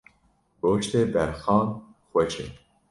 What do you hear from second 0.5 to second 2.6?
Goştê berxan xweş e.